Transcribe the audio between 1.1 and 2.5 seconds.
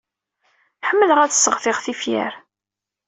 ad sseɣtiɣ tifyar.